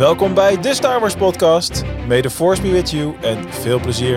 [0.00, 1.84] Welkom bij de Star Wars podcast.
[2.08, 4.16] May the force be with you en veel plezier.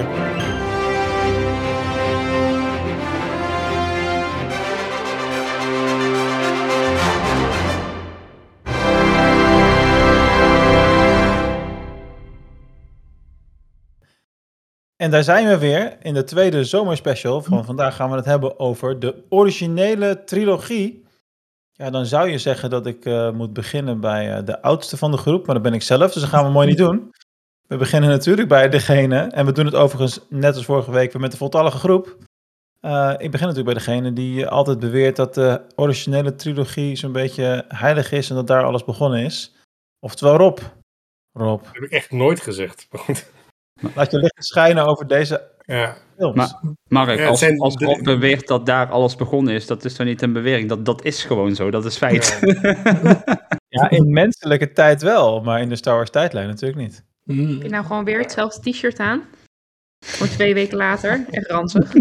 [14.95, 17.41] En daar zijn we weer in de tweede zomerspecial.
[17.41, 21.02] Van vandaag gaan we het hebben over de originele trilogie.
[21.75, 25.11] Ja, dan zou je zeggen dat ik uh, moet beginnen bij uh, de oudste van
[25.11, 27.11] de groep, maar dat ben ik zelf, dus dat gaan we mooi niet doen.
[27.67, 31.21] We beginnen natuurlijk bij degene, en we doen het overigens net als vorige week weer
[31.21, 32.17] met de voltallige groep.
[32.81, 37.65] Uh, ik begin natuurlijk bij degene die altijd beweert dat de originele trilogie zo'n beetje
[37.67, 39.55] heilig is en dat daar alles begonnen is.
[39.99, 40.59] Oftewel Rob.
[41.31, 41.63] Rob.
[41.63, 42.87] Dat heb ik echt nooit gezegd.
[43.95, 45.97] Laat je licht schijnen over deze ja.
[46.23, 46.51] Films.
[46.51, 48.03] Maar, Mark, ja, als, zijn, als Rob de...
[48.03, 50.69] beweert dat daar alles begonnen is, dat is toch niet een bewering?
[50.69, 52.39] Dat, dat is gewoon zo, dat is feit.
[52.41, 53.23] Ja.
[53.79, 57.03] ja, in menselijke tijd wel, maar in de Star Wars tijdlijn natuurlijk niet.
[57.23, 57.47] Mm.
[57.47, 59.23] Heb je nou gewoon weer hetzelfde t-shirt aan?
[60.05, 61.93] Voor twee weken later, echt ranzig.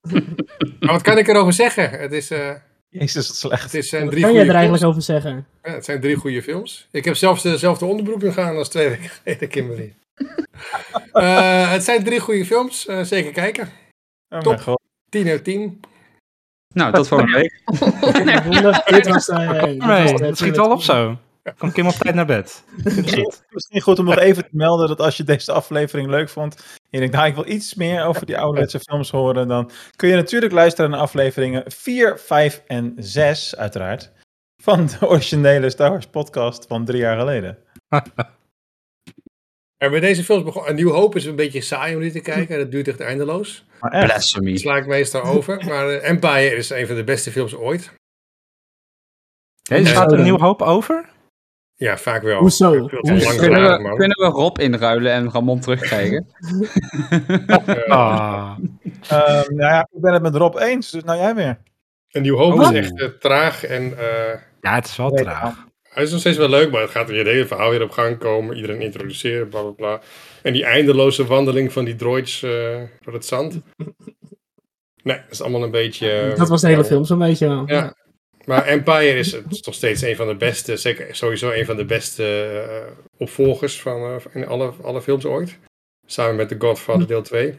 [0.80, 1.90] maar wat kan ik erover zeggen?
[1.90, 2.30] Het is...
[2.30, 2.50] Uh...
[2.88, 3.62] Jezus, wat slecht.
[3.62, 4.96] Het is, zijn wat drie kan je er eigenlijk films.
[4.98, 5.46] over zeggen?
[5.62, 6.88] Ja, het zijn drie goede films.
[6.90, 9.94] Ik heb zelfs dezelfde onderbroek gegaan als twee weken geleden, Kimberly.
[11.12, 13.68] Uh, het zijn drie goede films, uh, zeker kijken.
[14.28, 15.80] Oh Top, 10 uit 10.
[16.74, 17.62] Nou, tot volgende week.
[18.94, 21.18] Dit was, nee, het schiet al op zo.
[21.58, 22.64] Kom Kim op tijd naar bed.
[23.50, 26.62] Misschien goed om nog even te melden dat als je deze aflevering leuk vond en
[26.90, 30.14] je denkt, nou ik wil iets meer over die ouderwetse films horen, dan kun je
[30.14, 34.12] natuurlijk luisteren naar afleveringen 4, 5 en 6 uiteraard
[34.62, 37.58] van de originele Star Wars podcast van drie jaar geleden.
[39.82, 40.68] En bij deze films begon.
[40.68, 42.58] Een Nieuw Hoop is een beetje saai om die te kijken.
[42.58, 43.64] Dat duurt echt eindeloos.
[43.80, 44.50] Maar Blasphemy.
[44.50, 45.64] Dat sla ik meestal over.
[45.64, 47.92] Maar uh, Empire is een van de beste films ooit.
[49.62, 51.08] Deze gaat een Nieuw Hoop over?
[51.74, 52.38] Ja, vaak wel.
[52.38, 52.78] Hoezo?
[52.78, 53.36] Hoezo?
[53.36, 56.26] Kunnen, we, kunnen we Rob inruilen en Ramon terugkrijgen?
[57.46, 58.58] uh, ah.
[59.12, 59.18] uh,
[59.58, 61.58] nou ja, ik ben het met Rob eens, dus nou jij weer.
[62.10, 62.62] Een Nieuw Hoop oh.
[62.62, 63.94] is echt uh, traag en...
[64.60, 65.68] ja, het is wel traag.
[65.90, 67.90] Hij is nog steeds wel leuk, maar het gaat weer het hele verhaal weer op
[67.90, 68.56] gang komen.
[68.56, 70.00] Iedereen introduceren, bla bla bla.
[70.42, 72.50] En die eindeloze wandeling van die droids uh,
[73.00, 73.60] door het zand.
[75.02, 76.34] Nee, dat is allemaal een beetje...
[76.36, 77.62] dat was de hele film zo'n beetje wel.
[77.66, 77.94] Ja.
[78.44, 81.84] Maar Empire is, is nog steeds een van de beste, zeker sowieso een van de
[81.84, 85.58] beste uh, opvolgers van in alle, alle films ooit.
[86.06, 87.58] Samen met The Godfather deel 2.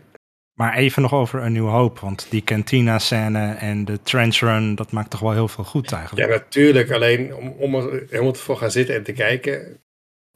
[0.61, 4.91] Maar even nog over Een Nieuw Hoop, want die cantina-scène en de trench run, dat
[4.91, 6.27] maakt toch wel heel veel goed eigenlijk.
[6.27, 6.91] Ja, natuurlijk.
[6.91, 9.79] Alleen om, om er helemaal voor gaan zitten en te kijken,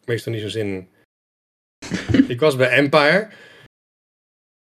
[0.06, 0.90] meestal niet zo zin.
[2.28, 3.30] ik was bij Empire.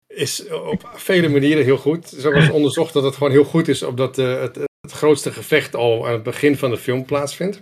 [0.07, 2.07] Is op vele manieren heel goed.
[2.07, 5.75] Zo was onderzocht dat het gewoon heel goed is, omdat uh, het, het grootste gevecht
[5.75, 7.62] al aan het begin van de film plaatsvindt.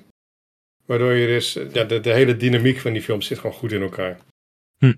[0.86, 3.82] Waardoor je dus, ja, de, de hele dynamiek van die film zit gewoon goed in
[3.82, 4.20] elkaar.
[4.78, 4.94] Hm.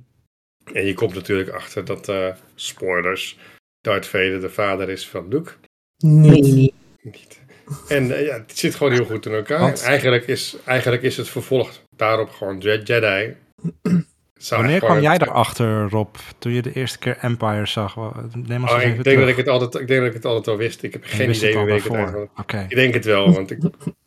[0.74, 3.38] En je komt natuurlijk achter dat, uh, spoilers,
[3.82, 5.52] Darth Vader de vader is van Luke.
[5.98, 6.74] Nee.
[7.02, 7.42] Niet.
[7.88, 9.74] En uh, ja, het zit gewoon heel goed in elkaar.
[9.74, 13.36] En eigenlijk, is, eigenlijk is het vervolg daarop gewoon Jedi.
[14.50, 17.96] Wanneer kwam jij erachter, Rob, toen je de eerste keer Empire zag?
[18.34, 20.58] Neem oh, ik, denk dat ik, het altijd, ik denk dat ik het altijd al
[20.58, 20.84] wist.
[20.84, 22.40] Ik heb geen idee hoe ik het eigenlijk...
[22.40, 22.64] Okay.
[22.64, 23.60] Ik denk het wel, want ik...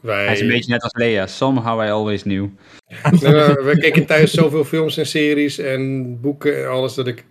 [0.00, 0.24] Wij...
[0.24, 1.26] Hij is een beetje net als Lea.
[1.26, 2.48] Somehow I always knew.
[3.10, 7.24] we, we keken thuis zoveel films en series en boeken en alles dat ik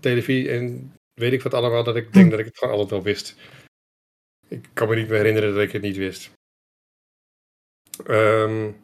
[0.00, 3.02] televisie en weet ik wat allemaal, dat ik denk dat ik het gewoon altijd wel
[3.02, 3.36] wist.
[4.48, 6.30] Ik kan me niet meer herinneren dat ik het niet wist.
[8.06, 8.76] Um,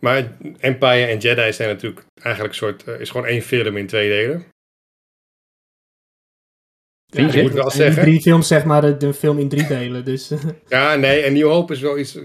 [0.00, 3.86] maar Empire en Jedi zijn natuurlijk eigenlijk een soort, uh, is gewoon één film in
[3.86, 4.46] twee delen.
[7.06, 8.02] Ja, moet ik wel zeggen.
[8.02, 10.04] Drie films, zeg maar, de, de film in drie delen.
[10.04, 10.32] Dus.
[10.68, 12.18] ja, nee, en Nieuw Hoop is wel iets,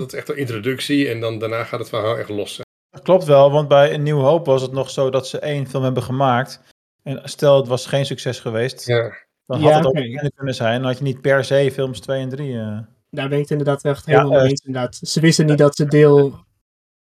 [0.00, 2.60] dat is echt een introductie en dan daarna gaat het verhaal echt los.
[2.90, 5.66] Dat klopt wel, want bij Een Nieuw Hoop was het nog zo dat ze één
[5.66, 6.60] film hebben gemaakt.
[7.02, 9.26] En stel het was geen succes geweest, ja.
[9.46, 10.30] dan had ja, het ook okay.
[10.34, 10.78] kunnen zijn.
[10.78, 12.52] Dan had je niet per se films 2 en 3.
[12.52, 12.78] Uh...
[13.10, 14.62] Daar ben ik het inderdaad echt helemaal ja, uh, eens.
[14.64, 15.00] Inderdaad.
[15.02, 16.44] Ze wisten niet dat ze deel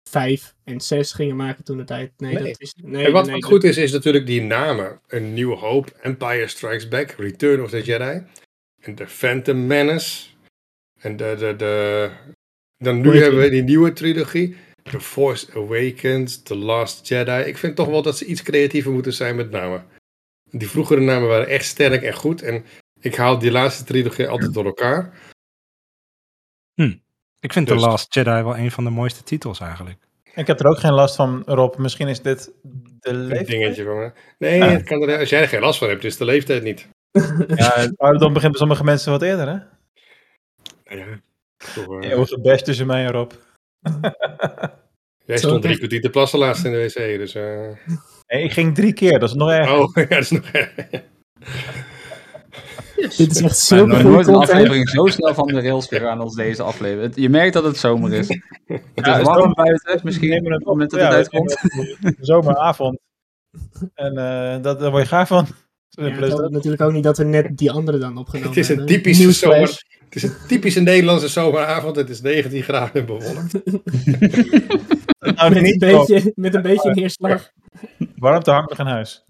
[0.10, 2.12] 5 en 6 gingen maken toen de tijd.
[2.18, 2.44] Nee, nee.
[2.44, 2.76] dat is.
[2.82, 6.48] Nee, en wat, nee, wat goed is, is natuurlijk die namen: Een Nieuwe Hoop, Empire
[6.48, 8.24] Strikes Back, Return of the Jedi.
[8.82, 10.28] En The Phantom Menace.
[11.00, 11.36] En de.
[11.38, 12.10] de, de
[12.86, 14.56] dan nu hebben we die nieuwe trilogie.
[14.84, 17.42] The Force Awakens, The Last Jedi.
[17.42, 19.86] Ik vind toch wel dat ze iets creatiever moeten zijn met namen.
[20.44, 22.42] Die vroegere namen waren echt sterk en goed.
[22.42, 22.66] En
[23.00, 25.14] ik haal die laatste trilogie altijd door elkaar.
[26.74, 26.94] Hm.
[27.40, 27.82] Ik vind dus.
[27.82, 29.98] The Last Jedi wel een van de mooiste titels eigenlijk.
[30.36, 31.78] Ik heb er ook geen last van, Rob.
[31.78, 32.52] Misschien is dit
[33.00, 33.40] de leeftijd.
[33.40, 34.12] Een dingetje van me.
[34.38, 34.84] Nee, ah.
[34.84, 36.88] kan er, als jij er geen last van hebt, is de leeftijd niet.
[37.56, 39.58] ja, dan beginnen sommige mensen wat eerder, hè?
[40.96, 41.06] Ja.
[41.74, 42.10] Toch, uh...
[42.10, 43.32] Eeuwige best tussen mij en Rob.
[45.26, 47.36] Jij stond drie kwartier te plassen laatst in de wc, dus...
[47.36, 47.70] Uh...
[48.28, 49.72] Nee, ik ging drie keer, dat is nog erg.
[49.72, 50.74] Oh, ja, dat is nog erg.
[52.96, 53.16] Dus.
[53.16, 56.36] Dit is echt zo nou, nooit een aflevering zo snel van de rails gegaan als
[56.36, 57.16] deze aflevering.
[57.16, 58.28] Je merkt dat het zomer is.
[58.96, 61.58] Het is warm buiten, misschien nemen we het op met dat het uitkomt.
[62.20, 63.00] Zomeravond.
[63.94, 65.48] En uh, dat, daar word je gaar van.
[65.96, 68.86] Ja, dat natuurlijk ook niet dat we net die andere dan opgenomen Het is een
[68.86, 69.84] typische zomer.
[70.16, 71.96] Het is een typische Nederlandse zomeravond.
[71.96, 73.54] Het is 19 graden en bewolkt.
[75.36, 77.50] nou, met, een beetje, met een beetje neerslag.
[78.16, 79.26] Warmte hangt nog in huis.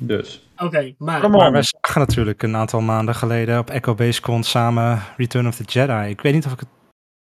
[0.00, 0.48] Dus.
[0.56, 1.30] Oké, maar...
[1.30, 5.62] maar we zagen natuurlijk een aantal maanden geleden op Echo Basecon samen Return of the
[5.62, 6.08] Jedi.
[6.08, 6.68] Ik weet niet of ik het,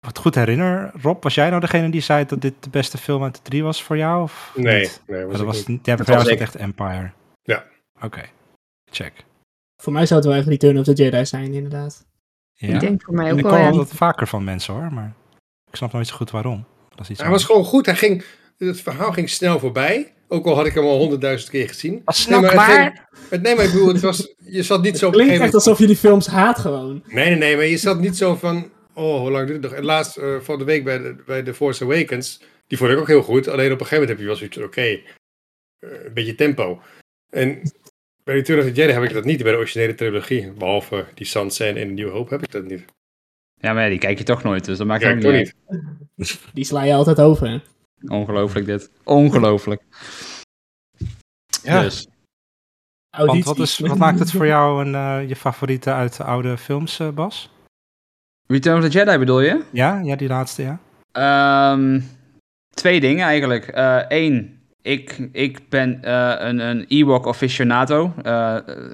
[0.00, 0.90] het goed herinner.
[1.02, 3.62] Rob, was jij nou degene die zei dat dit de beste film uit de drie
[3.62, 4.22] was voor jou?
[4.22, 5.02] Of nee, niet?
[5.06, 5.24] nee.
[5.24, 5.86] Was dat was, niet.
[5.86, 7.10] Ja, voor jou was het echt Empire.
[7.46, 7.64] Ja.
[8.00, 8.22] Oké,
[8.90, 9.12] check.
[9.82, 12.06] Voor mij zou het wel echt Return of the Jedi zijn, inderdaad.
[12.52, 12.74] Ja?
[12.74, 15.14] Ik denk voor mij ook ik wel, Ik hoor dat vaker van mensen hoor, maar
[15.70, 16.64] ik snap nooit zo goed waarom.
[16.88, 17.86] Dat is iets hij was gewoon goed.
[17.86, 18.24] Hij ging,
[18.56, 20.12] het verhaal ging snel voorbij.
[20.28, 22.02] Ook al had ik hem al honderdduizend keer gezien.
[22.06, 25.06] snel nee, maar het nee, maar ik bedoel, het was, je zat niet zo...
[25.06, 27.02] Het klinkt echt alsof je die films haat gewoon.
[27.06, 28.70] Nee, nee, nee, maar je zat niet zo van...
[28.94, 29.80] Oh, hoe lang duurt het nog?
[29.80, 32.40] En laatst, uh, van de week bij de, bij The Force Awakens...
[32.66, 33.48] Die vond ik ook heel goed.
[33.48, 34.66] Alleen op een gegeven moment heb je wel zoiets oké.
[34.66, 35.04] Okay,
[35.80, 36.82] uh, een beetje tempo.
[37.30, 37.62] En
[38.24, 39.42] bij Return of the Jedi heb ik dat niet.
[39.42, 40.52] Bij de originele trilogie.
[40.52, 42.84] Behalve die Sansen en New Hope heb ik dat niet.
[43.54, 45.54] Ja, maar die kijk je toch nooit, dus dat maakt ook niet uit.
[46.52, 47.58] Die sla je altijd over, hè?
[48.08, 48.90] Ongelooflijk dit.
[49.04, 49.82] Ongelooflijk.
[51.62, 51.82] Ja.
[51.82, 52.08] Dus.
[53.16, 56.58] Want wat, is, wat maakt het voor jou een, uh, je favoriete uit de oude
[56.58, 57.50] films, uh, Bas?
[58.46, 59.64] Return of the Jedi bedoel je?
[59.72, 60.80] Ja, ja die laatste, ja.
[61.72, 62.04] Um,
[62.70, 63.70] twee dingen eigenlijk.
[64.08, 64.55] Eén, uh,
[64.86, 66.10] ik, ik ben
[66.48, 68.12] een, een Ewok aficionado.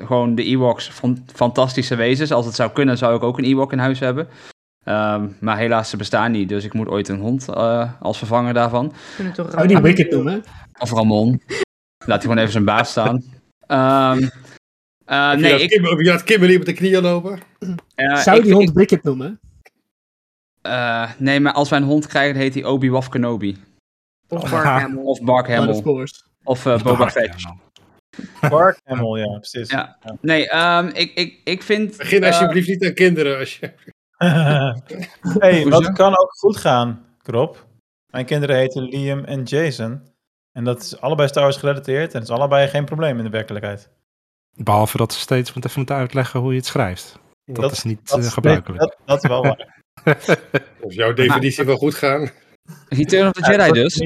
[0.06, 0.90] gewoon de Ewoks,
[1.34, 2.32] fantastische wezens.
[2.32, 4.28] Als het zou kunnen, zou ik ook een Ewok in huis hebben.
[4.84, 7.48] Um, maar helaas, ze bestaan niet, dus ik moet ooit een hond
[8.00, 8.92] als vervanger daarvan.
[9.34, 10.42] Zou je die Wicked noemen?
[10.78, 11.42] Of Ramon.
[11.98, 13.14] Laat hij gewoon even zijn baas staan.
[13.66, 14.30] Um,
[15.06, 15.70] uh, nee, ik...
[16.02, 17.38] Je had Kimberly op de knieën lopen?
[17.96, 19.40] Uh, Zou je die hond Wicked noemen?
[20.66, 23.56] Uh, nee, maar als wij een hond krijgen, heet hij Obi-Wan Kenobi.
[24.32, 25.04] Of Bark Hamill.
[25.04, 26.06] Of Bark Hamill.
[26.44, 27.34] of uh, Boba Fett.
[28.40, 29.70] Bark Hamill, ja, precies.
[29.70, 29.98] Ja.
[30.20, 31.96] Nee, um, ik, ik, ik vind...
[31.96, 33.38] Begin alsjeblieft niet aan kinderen.
[33.38, 33.72] Als je...
[35.38, 37.66] hey, wat kan ook goed gaan, Krop.
[38.10, 40.02] Mijn kinderen heten Liam en Jason.
[40.52, 43.30] En dat is allebei Star Wars gerelateerd en het is allebei geen probleem in de
[43.30, 43.90] werkelijkheid.
[44.54, 47.18] Behalve dat ze steeds moet even moeten uitleggen hoe je het schrijft.
[47.44, 48.80] Dat, is niet dat, uh, gebruikelijk.
[48.80, 49.82] Dat, dat, is wel waar.
[50.80, 52.30] of jouw definitie wel goed gaan.
[52.88, 54.00] Return of the Jedi dus.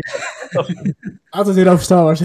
[1.29, 2.21] Altijd weer over Star Wars.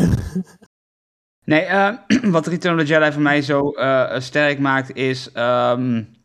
[1.46, 1.92] nee, uh,
[2.36, 5.30] wat Return of the Jedi voor mij zo uh, sterk maakt is...
[5.38, 6.20] Um,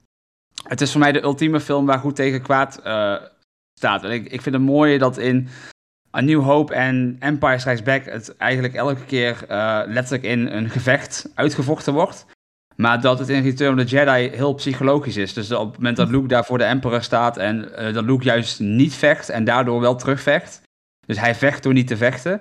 [0.68, 2.80] het is voor mij de ultieme film waar goed tegen kwaad
[3.78, 4.04] staat.
[4.04, 5.48] En ik, ik vind het mooie dat in
[6.16, 10.70] A New Hope en Empire Strikes Back het eigenlijk elke keer uh, letterlijk in een
[10.70, 12.26] gevecht uitgevochten wordt.
[12.76, 15.32] Maar dat het in Return of the Jedi heel psychologisch is.
[15.32, 18.24] Dus op het moment dat Luke daar voor de Emperor staat en uh, dat Luke
[18.24, 20.62] juist niet vecht en daardoor wel terugvecht.
[21.06, 22.40] Dus hij vecht door niet te vechten.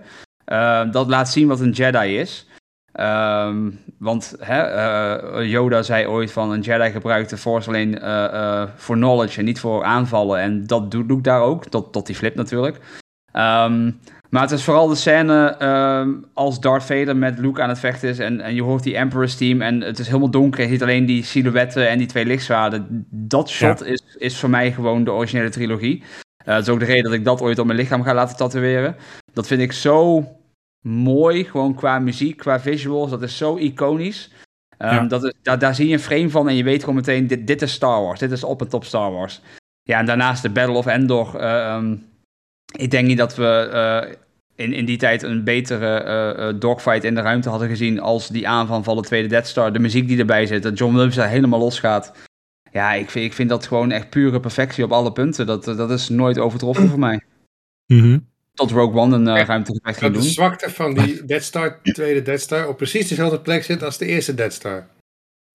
[0.52, 2.48] Uh, dat laat zien wat een Jedi is.
[3.00, 4.76] Um, want hè,
[5.42, 8.00] uh, Yoda zei ooit van een Jedi gebruikt de Force alleen
[8.76, 10.40] voor knowledge en niet voor aanvallen.
[10.40, 12.80] En dat doet Luke daar ook, tot, tot die flip natuurlijk.
[13.34, 14.00] Um,
[14.36, 15.56] maar het is vooral de scène
[16.00, 18.20] um, als Darth Vader met Luke aan het vechten is.
[18.20, 19.62] En, en je hoort die Emperor's team.
[19.62, 20.64] En het is helemaal donker.
[20.64, 23.08] Je ziet alleen die silhouetten en die twee lichtzwaarden.
[23.10, 26.02] Dat shot is, is voor mij gewoon de originele trilogie.
[26.02, 28.38] Uh, dat is ook de reden dat ik dat ooit op mijn lichaam ga laten
[28.38, 28.96] tatoeëren.
[29.34, 30.28] Dat vind ik zo
[30.88, 31.44] mooi.
[31.44, 33.10] Gewoon qua muziek, qua visuals.
[33.10, 34.32] Dat is zo iconisch.
[34.78, 35.04] Um, ja.
[35.04, 37.48] dat is, daar, daar zie je een frame van en je weet gewoon meteen: dit,
[37.48, 38.20] dit is Star Wars.
[38.20, 39.42] Dit is op en top Star Wars.
[39.84, 41.42] Ja, en daarnaast de Battle of Endor.
[41.42, 42.14] Uh, um,
[42.78, 44.16] ik denk niet dat we uh,
[44.56, 46.06] in, in die tijd een betere
[46.38, 49.74] uh, dogfight in de ruimte hadden gezien als die aanval van de tweede Death Star.
[49.74, 52.12] De muziek die erbij zit, dat John Williams daar helemaal losgaat.
[52.72, 55.46] Ja, ik vind, ik vind dat gewoon echt pure perfectie op alle punten.
[55.46, 57.22] Dat, dat is nooit overtroffen voor mij.
[57.88, 58.28] Mm -hmm.
[58.54, 60.22] Tot Rogue One een uh, ruimtegevecht ging doen.
[60.22, 63.98] De zwakte van die Death Star, tweede Death Star, op precies dezelfde plek zit als
[63.98, 64.88] de eerste Death Star.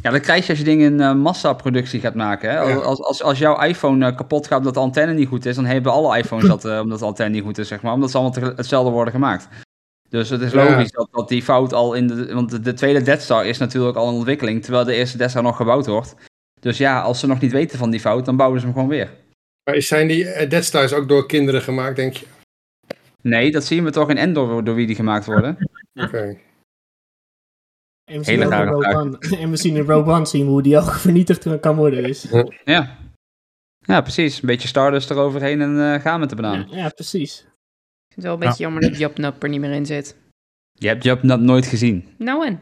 [0.03, 2.51] Ja, dat krijg je als je dingen in uh, massaproductie gaat maken.
[2.51, 2.57] Hè?
[2.57, 2.75] Ja.
[2.75, 5.65] Als, als, als jouw iPhone uh, kapot gaat omdat de antenne niet goed is, dan
[5.65, 7.93] hebben alle iPhones dat uh, omdat de antenne niet goed is, zeg maar.
[7.93, 9.49] Omdat ze allemaal hetzelfde worden gemaakt.
[10.09, 10.99] Dus het is logisch ja.
[10.99, 12.35] dat, dat die fout al in de...
[12.35, 15.31] Want de, de, tweede Death Star is natuurlijk al in ontwikkeling, terwijl de eerste Death
[15.31, 16.15] Star nog gebouwd wordt.
[16.61, 18.89] Dus ja, als ze nog niet weten van die fout, dan bouwen ze hem gewoon
[18.89, 19.11] weer.
[19.65, 22.27] Maar zijn die Death Stars ook door kinderen gemaakt, denk je?
[23.23, 25.59] Nee, dat zien we toch in Endor, door wie die gemaakt worden.
[25.95, 26.07] Oké.
[26.07, 26.39] Okay.
[28.11, 30.93] En we, zien Hele One, en we zien in Rogue One zien hoe die ook
[30.93, 32.03] vernietigd kan worden.
[32.03, 32.27] Dus.
[32.65, 32.99] Ja.
[33.79, 34.43] Ja, precies.
[34.43, 36.67] Een beetje Stardust eroverheen en eh, gaan met de banaan.
[36.71, 37.39] Ja, ja, precies.
[37.41, 40.17] Ik vind het wel een beetje jammer dat Japnap er niet meer in zit.
[40.73, 42.09] Je hebt Japnap nooit gezien.
[42.19, 42.61] Nou en.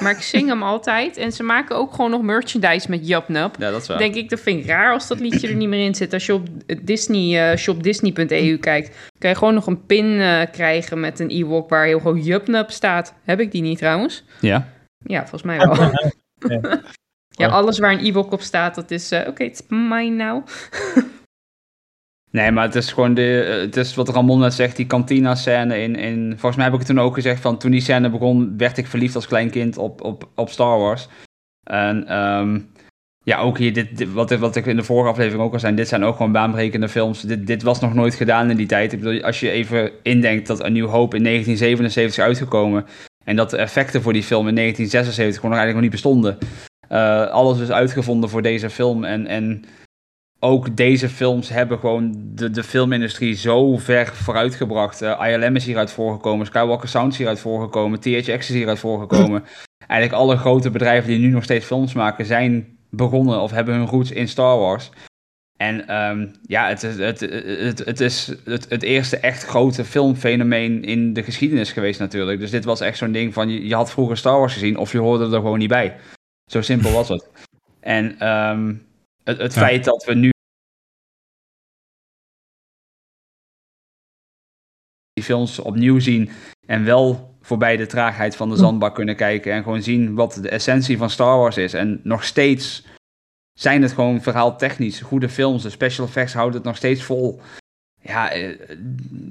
[0.00, 1.16] Maar ik zing hem altijd.
[1.16, 3.56] En ze maken ook gewoon nog merchandise met Japnap.
[3.58, 3.98] Ja, dat is waar.
[3.98, 6.12] Denk ik, dat vind ik raar als dat liedje er niet meer in zit.
[6.12, 6.48] Als je op
[6.82, 11.68] Disney, eh, shopdisney.eu kijkt, kan je gewoon nog een pin eh, krijgen met een Ewok
[11.68, 13.14] waar heel gewoon Japnap staat.
[13.24, 14.24] Heb ik die niet trouwens?
[14.40, 14.68] Ja.
[15.04, 15.90] Ja, volgens mij wel.
[17.28, 20.46] ja, alles waar een Ewok op staat, dat is, eh, oké, het is mine now.
[22.30, 25.78] Nee, maar het is gewoon de, eh, het is wat Ramon net zegt, die kantina-scène
[25.82, 26.28] in, in...
[26.30, 28.86] Volgens mij heb ik het toen ook gezegd van, toen die scène begon, werd ik
[28.86, 31.08] verliefd als klein kind op, op, op Star Wars.
[31.70, 32.60] En ehm,
[33.24, 35.74] ja, ook hier, dit, dit- wat, wat ik in de vorige aflevering ook al zei,
[35.74, 37.20] dit zijn ook gewoon baanbrekende films.
[37.20, 38.92] Dit, dit was nog nooit gedaan in die tijd.
[38.92, 42.86] Ik bedoel, als je even indenkt dat A New Hope in 1977 is uitgekomen...
[43.30, 46.38] en dat de effecten voor die film in 1976 gewoon nog eigenlijk nog niet bestonden...
[46.88, 49.26] Eh, alles is uitgevonden voor deze film en...
[49.26, 49.64] en
[50.42, 55.02] ook deze films hebben gewoon de, de filmindustrie zo ver vooruitgebracht.
[55.02, 59.44] Eh, ILM is hieruit voorgekomen, Skywalker Sound is hieruit voorgekomen, THX is hieruit voorgekomen.
[59.86, 63.86] Eigenlijk alle grote bedrijven die nu nog steeds films maken zijn begonnen of hebben hun
[63.86, 64.90] roots in Star Wars.
[65.60, 70.84] En ehm, ja, het is, het, het, het, is het, het eerste echt grote filmfenomeen
[70.84, 72.40] in de geschiedenis geweest natuurlijk.
[72.40, 74.92] Dus dit was echt zo'n ding van, je, je had vroeger Star Wars gezien of
[74.92, 75.96] je hoorde er gewoon niet bij.
[76.50, 77.28] Zo simpel was het.
[77.80, 78.74] En ehm,
[79.24, 79.60] het, het Ja.
[79.60, 80.30] feit dat we nu
[85.12, 86.30] die films opnieuw zien
[86.66, 90.48] en wel voorbij de traagheid van de zandbak kunnen kijken en gewoon zien wat de
[90.48, 91.74] essentie van Star Wars is.
[91.74, 92.84] En nog steeds
[93.60, 95.62] zijn het gewoon verhaaltechnisch goede films.
[95.62, 97.40] De special effects houden het nog steeds vol.
[98.02, 98.48] Ja, eh,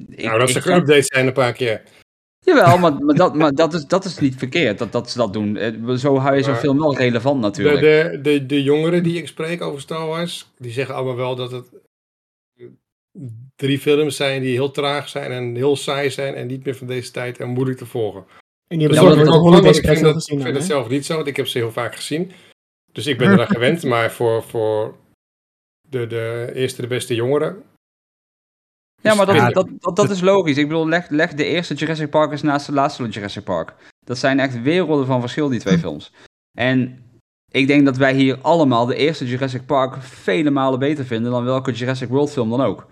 [0.09, 1.81] ik, nou, dat ze ik- geüpdate zijn een paar keer.
[2.39, 5.33] Jawel, maar, maar, dat, maar dat, is, dat is niet verkeerd dat, dat ze dat
[5.33, 5.57] doen.
[5.57, 7.79] Eh, Zo hou je zo'n film wel relevant natuurlijk.
[7.81, 11.51] de, de, de jongeren die ik spreek over Star Wars, die zeggen allemaal wel dat
[11.51, 11.65] het
[13.55, 16.87] drie films zijn die heel traag zijn en heel saai zijn en niet meer van
[16.87, 18.23] deze tijd en moeilijk te volgen.
[18.67, 20.37] En die Dus hebben Ja, ze maar ook dat- ik vind, dat, gezien.
[20.37, 20.63] ik vind hè?
[20.63, 22.31] zelf niet zo, want ik heb ze heel vaak gezien.
[22.91, 24.95] Dus ik ben eraan gewend, maar voor, voor
[25.87, 27.63] de, de eerste de beste jongeren.
[29.01, 30.57] Ja, maar Ja, dat, dat, dat, dat is logisch.
[30.57, 33.73] Ik bedoel, leg, leg de eerste Jurassic Park eens naast de laatste Jurassic Park.
[34.05, 36.11] Dat zijn echt werelden van verschil, die twee films.
[36.57, 37.03] En
[37.51, 41.43] ik denk dat wij hier allemaal de eerste Jurassic Park vele malen beter vinden dan
[41.43, 42.87] welke Jurassic World film dan ook.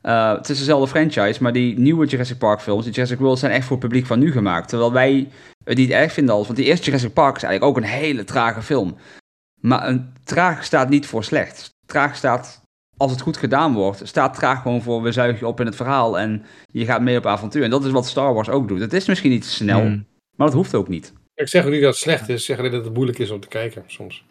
[0.00, 3.52] Eh, het is dezelfde franchise, maar die nieuwe Jurassic Park films, die Jurassic World, zijn
[3.52, 4.68] echt voor het publiek van nu gemaakt.
[4.68, 5.28] Terwijl wij
[5.64, 8.24] het niet erg vinden als, want die eerste Jurassic Park is eigenlijk ook een hele
[8.24, 8.96] trage film.
[9.60, 11.74] Maar een traag staat niet voor slecht.
[11.86, 12.62] Traag staat,
[12.96, 15.76] als het goed gedaan wordt, staat traag gewoon voor we zuigen je op in het
[15.76, 17.62] verhaal en je gaat mee op avontuur.
[17.62, 18.80] En dat is wat Star Wars ook doet.
[18.80, 20.06] Het is misschien niet snel, Hmm.
[20.36, 21.12] maar dat hoeft ook niet.
[21.34, 23.30] Ik zeg ook niet dat het slecht is, ik zeg alleen dat het moeilijk is
[23.30, 24.24] om te kijken soms.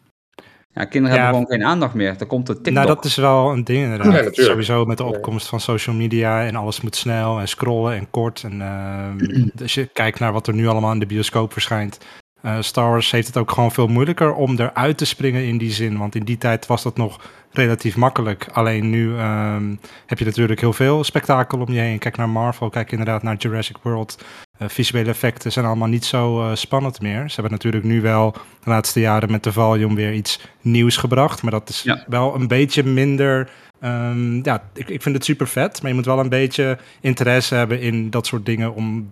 [0.74, 1.24] Ja, kinderen Ja.
[1.24, 2.18] hebben gewoon geen aandacht meer.
[2.18, 2.74] Dan komt de TikTok.
[2.74, 4.36] Nou, dat is wel een ding inderdaad.
[4.36, 4.44] Ja.
[4.44, 8.44] Sowieso met de opkomst van social media en alles moet snel en scrollen en kort.
[8.44, 11.98] En ehm, als je kijkt naar wat er nu allemaal in de bioscoop verschijnt.
[12.46, 15.72] Eh, Star Wars heeft het ook gewoon veel moeilijker om eruit te springen in die
[15.72, 15.98] zin.
[15.98, 17.20] Want in die tijd was dat nog
[17.52, 18.48] relatief makkelijk.
[18.54, 19.76] Alleen nu ehm,
[20.06, 22.00] heb je natuurlijk heel veel spektakel om je heen.
[22.00, 24.24] Kijk naar Marvel, kijk inderdaad naar Jurassic World.
[24.58, 27.30] Eh, visuele effecten zijn allemaal niet zo eh, spannend meer.
[27.30, 28.32] Ze hebben natuurlijk nu wel
[28.64, 31.42] de laatste jaren met de volume weer iets nieuws gebracht.
[31.42, 32.04] Maar dat is Ja.
[32.08, 33.50] wel een beetje minder.
[33.80, 35.82] ehm, ja, ik, ik vind het super vet.
[35.82, 38.74] Maar je moet wel een beetje interesse hebben in dat soort dingen.
[38.74, 39.06] Om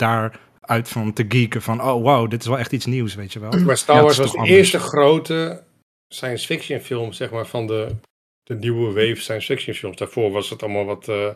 [0.65, 1.61] daaruit van te geeken.
[1.61, 3.51] Van oh wow, dit is wel echt iets nieuws, weet je wel.
[3.51, 4.55] Maar Star Wars was de anders.
[4.55, 5.63] eerste grote
[6.07, 7.95] science fiction film, zeg maar, van de,
[8.43, 9.97] de nieuwe wave science fiction films.
[9.97, 11.33] Daarvoor was het allemaal wat, eh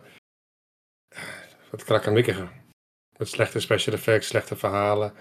[1.71, 2.51] wat krakkemikkiger.
[3.17, 5.13] Met slechte special effects, slechte verhalen.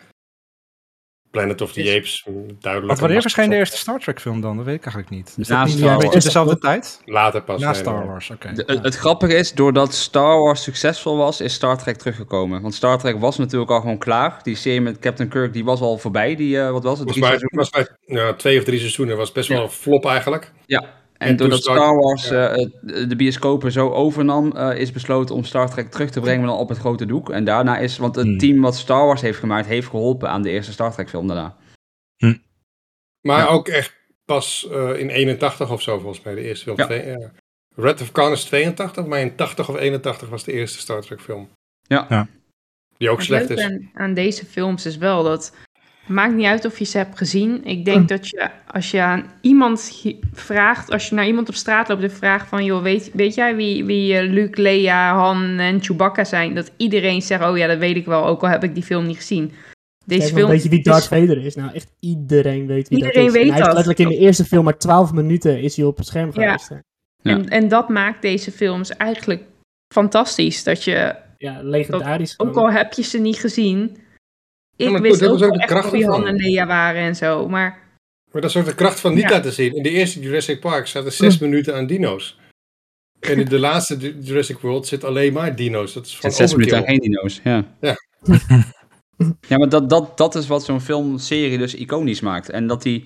[1.36, 2.26] Planet of the Is- Apes,
[2.60, 2.92] duidelijk.
[2.92, 4.56] Wat wanneer verscheen de eerste Star Trek film dan?
[4.56, 5.34] Dat weet ik eigenlijk niet.
[5.38, 7.00] Is dat Na niet Star een beetje dezelfde tijd?
[7.04, 7.60] Later pas.
[7.60, 8.06] Na Star nee.
[8.06, 8.48] Wars, oké.
[8.48, 12.62] Het, het grappige is, doordat Star Wars succesvol was, is Star Trek teruggekomen.
[12.62, 14.40] Want Star Trek was natuurlijk al gewoon klaar.
[14.42, 16.34] Die serie met Captain Kirk, die was al voorbij.
[16.36, 17.08] Die, eh, wat was het?
[17.08, 17.58] Drie seizoenen?
[17.58, 20.52] was bij ja, twee of drie seizoenen was best wel een flop eigenlijk.
[20.66, 20.84] Ja.
[21.18, 22.48] En, doordat Star- Star Wars ja.
[22.50, 22.66] eh,
[23.08, 26.58] de bioscopen zo overnam, eh, is besloten om Star Trek terug te brengen maar dan
[26.58, 27.30] op het grote doek.
[27.30, 28.38] En daarna is, want het Hmm.
[28.38, 31.56] team wat Star Wars heeft gemaakt, heeft geholpen aan de eerste Star Trek film daarna.
[33.20, 33.46] Maar Ja.
[33.46, 33.94] ook echt
[34.24, 36.76] pas eh, in 81 of zo volgens mij, de eerste film.
[36.76, 36.84] Ja.
[36.84, 37.30] Twee- ja.
[37.76, 41.20] Red of Khan is 82, maar in 80 of 81 was de eerste Star Trek
[41.20, 41.48] film.
[41.82, 42.06] Ja.
[42.08, 42.28] Ja.
[42.98, 43.60] Die ook slecht is.
[43.62, 45.52] aan, aan deze films is wel dat.
[46.06, 47.64] Maakt niet uit of je ze hebt gezien.
[47.64, 51.88] Ik denk dat je, als je aan iemand vraagt, als je naar iemand op straat
[51.88, 55.82] loopt en vraagt van, joh, weet, weet jij wie, wie eh, Luke, Leia, Han en
[55.82, 56.54] Chewbacca zijn?
[56.54, 59.06] Dat iedereen zegt, oh ja, dat weet ik wel, ook al heb ik die film
[59.06, 59.52] niet gezien.
[60.04, 61.54] Deze Kijk, film weet je wie is- Darth Vader is?
[61.54, 63.40] Nou, echt iedereen weet wie Iedereen dat is.
[63.40, 63.72] En weet hij dat.
[63.74, 66.70] letterlijk in de eerste film maar 12 minuten is hij op het scherm geweest.
[66.70, 67.32] Ja.
[67.32, 69.42] En, en dat maakt deze films eigenlijk
[69.94, 70.64] fantastisch.
[70.64, 72.34] Dat je, Ja, legendarisch.
[72.38, 73.96] ook al heb je ze niet gezien...
[74.76, 77.48] Ik maar goed, wist dat ook was ook echt wie Han en waren en zo.
[77.48, 77.84] Maar
[78.32, 79.30] Maar dat is ook de kracht van niet Ja.
[79.30, 79.74] laten zien.
[79.74, 82.38] In de eerste Jurassic Park zaten zes minuten aan dino's.
[83.20, 85.92] En in de laatste Ju- Jurassic World zit alleen maar dino's.
[85.92, 87.40] Dat is van zes minuten aan geen dino's.
[87.44, 87.94] Ja, Ja.
[89.48, 92.50] ja maar dat, dat, dat is wat zo'n filmserie dus iconisch maakt.
[92.50, 93.00] En dat die,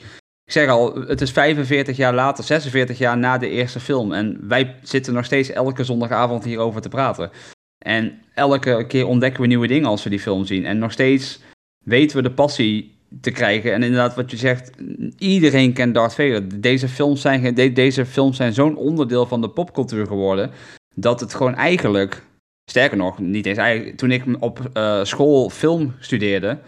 [0.44, 4.12] ik zeg al, het is 45 jaar later, 46 jaar na de eerste film.
[4.12, 7.30] En wij zitten nog steeds elke zondagavond hierover te praten.
[7.78, 10.64] En elke keer ontdekken we nieuwe dingen als we die film zien.
[10.66, 11.40] En nog steeds
[11.84, 13.72] weten we de passie te krijgen.
[13.72, 14.70] En inderdaad, wat je zegt,
[15.18, 16.60] iedereen kent Darth Vader.
[16.60, 20.50] Deze films zijn, deze films zijn zo'n onderdeel van de popcultuur geworden.
[20.94, 22.22] Dat het gewoon eigenlijk,
[22.70, 26.58] sterker nog, niet eens eigenlijk, toen ik op eh, school film studeerde.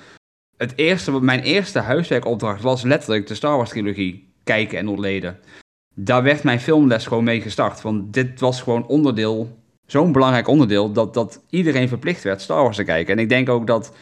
[0.57, 5.39] Het eerste, mijn eerste huiswerkopdracht was letterlijk de Star Wars trilogie kijken en ontleden.
[5.95, 7.83] Daar werd mijn filmles gewoon mee gestart.
[7.83, 12.77] Want dit was gewoon onderdeel, zo'n belangrijk onderdeel, dat, dat iedereen verplicht werd Star Wars
[12.77, 13.15] te kijken.
[13.15, 13.93] En ik denk ook dat,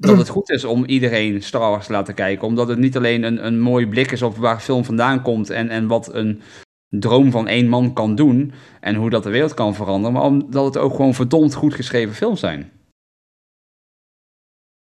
[0.00, 2.46] dat het goed is om iedereen Star Wars te laten kijken.
[2.46, 5.68] Omdat het niet alleen een, een mooi blik is op waar film vandaan komt en,
[5.68, 6.42] en wat een
[6.88, 8.52] droom van één man kan doen.
[8.80, 10.12] En hoe dat de wereld kan veranderen.
[10.12, 12.72] Maar omdat het ook gewoon verdomd goed geschreven films zijn.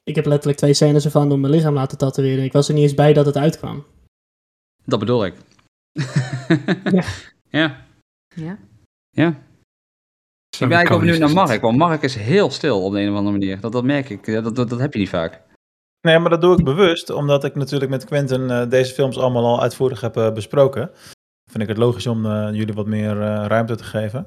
[0.03, 2.45] Ik heb letterlijk twee scènes ervan door mijn lichaam laten tatoeëren.
[2.45, 3.85] Ik was er niet eens bij dat het uitkwam.
[4.85, 5.35] Dat bedoel ik.
[6.91, 7.05] Ja.
[7.61, 7.87] ja.
[8.35, 8.59] ja.
[9.11, 9.46] Ja.
[10.61, 13.17] Ik ben eigenlijk iconisch naar Mark, want Mark is heel stil op de een of
[13.17, 13.61] andere manier.
[13.61, 15.43] Dat, dat merk ik, dat, dat, dat heb je niet vaak.
[16.01, 19.45] Nee, maar dat doe ik bewust, omdat ik natuurlijk met Quentin eh, deze films allemaal
[19.45, 20.91] al uitvoerig heb eh, besproken.
[21.51, 24.27] Vind ik het logisch om eh, jullie wat meer eh, ruimte te geven.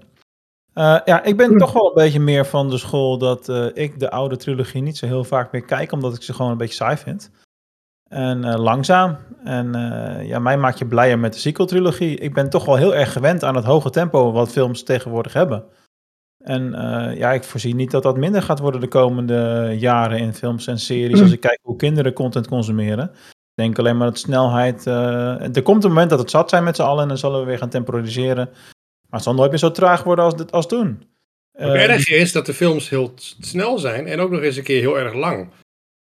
[0.74, 4.00] Eh, ja, ik ben toch wel een beetje meer van de school dat eh, ik
[4.00, 6.74] de oude trilogie niet zo heel vaak meer kijk, omdat ik ze gewoon een beetje
[6.74, 7.32] saai vind.
[8.10, 9.18] En eh, langzaam.
[9.44, 12.18] En eh, ja, mij maakt je blijer met de sequel-trilogie.
[12.18, 15.64] Ik ben toch wel heel erg gewend aan het hoge tempo wat films tegenwoordig hebben.
[16.50, 20.34] En eh, ja, ik voorzie niet dat dat minder gaat worden de komende jaren in
[20.34, 21.22] films en series.
[21.22, 23.04] Als ik kijk hoe kinderen content consumeren.
[23.14, 24.88] Ik denk alleen maar dat snelheid.
[24.88, 27.40] eh, er komt een moment dat het zat zijn met z'n allen en dan zullen
[27.40, 28.50] we weer gaan temporiseren.
[28.54, 31.04] Maar het zal nooit meer zo traag worden als, dit, als toen.
[31.52, 34.64] Wat Eh, erg is dat de films heel snel zijn en ook nog eens een
[34.64, 35.50] keer heel erg lang.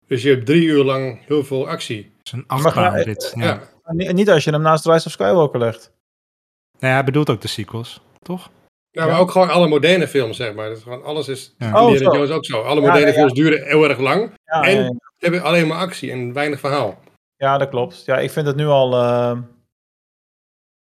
[0.07, 2.11] Dus je hebt drie uur lang heel veel actie.
[2.17, 3.31] Het is een Maar- achtbaanrit.
[3.35, 3.43] Ja.
[3.45, 3.61] Ja.
[3.93, 5.91] niet, niet als je hem naast Rise of Skywalker legt.
[6.79, 8.49] Nee, hij bedoelt ook de sequels, toch?
[8.91, 9.05] Ja.
[9.05, 10.67] maar ook gewoon alle moderne films, zeg maar.
[10.67, 11.53] Dat is gewoon, alles is.
[11.57, 11.85] Ja.
[11.85, 12.03] Oh, zo.
[12.03, 12.61] Jones ook zo.
[12.61, 13.13] Alle moderne ja, ja.
[13.13, 14.33] films duren heel erg lang.
[14.43, 14.93] Ja, En- ja, ja.
[15.17, 16.99] Hebben alleen maar actie en weinig verhaal.
[17.35, 18.05] Ja, dat klopt.
[18.05, 19.37] Ja, ik vind het nu al eh,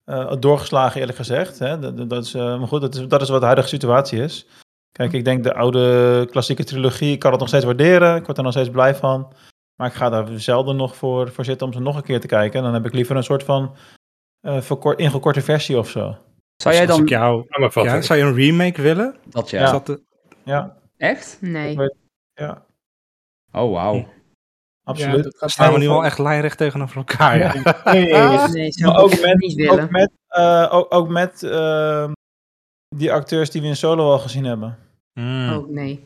[0.04, 1.60] eh, doorgeslagen, eerlijk gezegd.
[1.60, 1.80] Hè.
[1.80, 4.20] Dat, dat- dat is, eh, maar goed, dat is, dat is wat de huidige situatie
[4.22, 4.48] is.
[4.92, 8.16] Kijk, ik denk de oude klassieke trilogie, ik kan het nog steeds waarderen.
[8.16, 9.34] Ik word er nog steeds blij van.
[9.76, 12.28] Maar ik ga daar zelden nog voor, voor zitten om ze nog een keer te
[12.28, 12.58] kijken.
[12.60, 13.76] En dan heb ik liever een soort van
[14.40, 16.18] eh, verkort, ingekorte versie of zo.
[16.56, 17.94] Zou jij dan ik jou, Samenvatten.
[17.94, 19.16] ja, zou je een remake willen?
[19.26, 19.72] dat ja.
[19.72, 20.02] Dat de-
[20.44, 21.38] Ja, Echt?
[21.42, 21.78] Nee.
[22.34, 22.66] ja
[23.52, 24.08] Oh, wauw.
[24.84, 25.24] absoluut.
[25.24, 27.38] dat gaat staan we nu wel- al echt lijnrecht tegenover elkaar.
[27.38, 27.54] Ja.
[27.54, 28.48] Nee, nee, nee.
[28.48, 29.84] Nee, zou Maar ook met, niet willen.
[29.84, 32.12] ook met, eh, ook, ook met eh,
[32.96, 34.78] die acteurs die we in Solo al gezien hebben.
[35.20, 35.50] Mm.
[35.50, 36.04] Ook nee.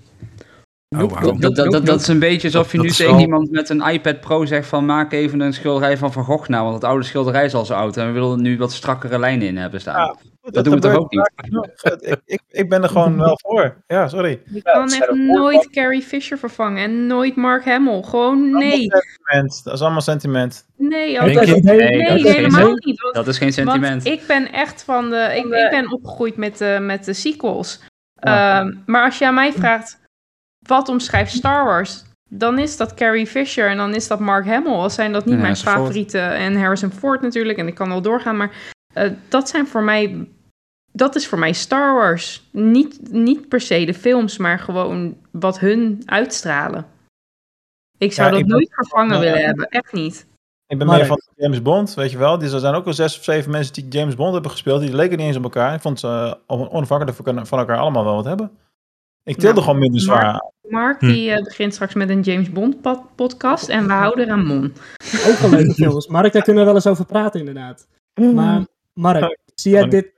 [0.97, 1.37] Oh, wauw.
[1.37, 3.81] Dat, dat, dat, is een beetje alsof je Dat nu tegen wel- iemand met een
[3.87, 7.03] iPad Pro zegt van maak even een schilderij van Van Gogh nou, want het oude
[7.05, 9.81] schilderij is al zo oud en we willen er nu wat strakkere lijnen in hebben
[9.81, 9.95] staan.
[9.95, 10.15] Ja,
[10.51, 11.67] Dat doen we toch ook genoeg.
[11.99, 13.83] ik, ik, ik ben er gewoon wel voor.
[13.87, 14.41] Ja, sorry.
[14.45, 18.03] Je kan echt nooit Carrie Fisher vervangen en nooit Mark Hamill.
[18.03, 18.81] Gewoon nee.
[18.81, 19.63] Sentiment.
[19.63, 20.65] Dat is allemaal sentiment.
[20.77, 21.63] Nee, altijd-?
[21.63, 23.01] Nee, Nee, nee, dat is geen helemaal niet.
[23.01, 24.05] Want, Dat is geen want sentiment.
[24.05, 25.33] ik ben echt van de...
[25.35, 27.79] Ik, ik ben opgegroeid met de, met de sequels.
[28.13, 28.59] Ja.
[28.59, 29.99] Ehm, maar als je aan mij vraagt,
[30.67, 32.03] wat omschrijft Star Wars?
[32.29, 34.71] Dan is dat Carrie Fisher en dan is dat Mark Hamill.
[34.71, 36.33] Al zijn dat niet mijn favorieten.
[36.33, 37.57] En Harrison Ford natuurlijk.
[37.57, 38.37] En ik kan wel doorgaan.
[38.37, 38.51] Maar
[38.93, 40.27] eh, dat zijn voor mij...
[40.99, 42.47] Dat is voor mij Star Wars.
[42.51, 46.85] Niet, niet per se de films, maar gewoon wat hun uitstralen.
[47.97, 49.21] Ik zou Ja, dat ik ben- nooit vervangen Ja.
[49.21, 49.67] willen hebben.
[49.69, 50.27] Echt niet.
[50.67, 52.41] Ik ben meer van James Bond, weet je wel.
[52.41, 54.81] Er zijn ook al zes of zeven mensen die James Bond hebben gespeeld.
[54.81, 55.73] Die leken niet eens op elkaar.
[55.73, 58.51] Ik vond ze uh, onafhankelijk van- van elkaar allemaal wel wat hebben.
[59.23, 60.51] Ik tilde Nou, gewoon minder zwaar Mark- aan.
[60.71, 61.07] Mark Hm.
[61.07, 64.73] die eh, begint straks met een James Bond pod- podcast en we houden eraan mon.
[65.27, 66.07] Ook wel leuke films.
[66.07, 67.87] Mark, daar kunnen we wel eens over praten, inderdaad.
[68.35, 70.11] Maar, Mark, zie jij dit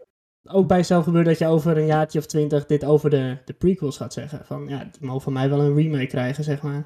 [0.53, 3.53] ook bij jezelf gebeuren dat je over een jaartje of twintig dit over de, de
[3.53, 4.41] prequels gaat zeggen?
[4.45, 6.83] Van ja, het mogen van mij wel een remake krijgen, zeg maar.